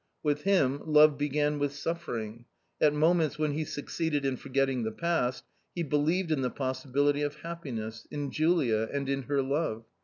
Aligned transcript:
With 0.23 0.41
him 0.45 0.81
love 0.83 1.19
began 1.19 1.59
with 1.59 1.75
suffering. 1.75 2.45
At 2.81 2.95
moments 2.95 3.37
when 3.37 3.51
he 3.51 3.63
succeeded 3.63 4.25
in 4.25 4.35
forgetting 4.35 4.81
the 4.81 4.91
past, 4.91 5.43
he 5.75 5.83
believed 5.83 6.31
in 6.31 6.41
the 6.41 6.49
possi 6.49 6.91
bility 6.91 7.23
of 7.23 7.35
happiness, 7.43 8.07
in 8.09 8.31
Julia 8.31 8.89
and 8.91 9.07
in 9.07 9.21
her 9.29 9.43
love. 9.43 9.85